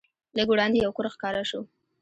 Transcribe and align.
لږ 0.37 0.47
وړاندې 0.51 0.77
یو 0.79 0.95
کور 0.97 1.05
ښکاره 1.15 1.43
شو. 1.49 1.59